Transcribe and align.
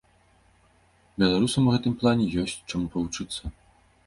Беларусам 1.23 1.61
у 1.69 1.75
гэтым 1.75 1.93
плане 2.01 2.25
ёсць, 2.45 2.57
чаму 2.75 2.85
павучыцца. 2.97 3.55